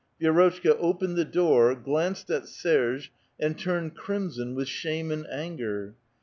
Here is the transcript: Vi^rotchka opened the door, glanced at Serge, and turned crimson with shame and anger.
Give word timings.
Vi^rotchka 0.19 0.75
opened 0.79 1.15
the 1.15 1.23
door, 1.23 1.75
glanced 1.75 2.31
at 2.31 2.47
Serge, 2.47 3.11
and 3.39 3.55
turned 3.55 3.95
crimson 3.95 4.55
with 4.55 4.67
shame 4.67 5.11
and 5.11 5.27
anger. 5.29 5.93